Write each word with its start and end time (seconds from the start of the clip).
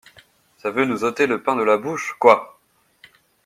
Ça 0.57 0.71
veut 0.71 0.85
nous 0.85 1.03
ôter 1.03 1.27
le 1.27 1.43
pain 1.43 1.55
de 1.55 1.61
la 1.61 1.77
bouche, 1.77 2.17
quoi! 2.17 2.59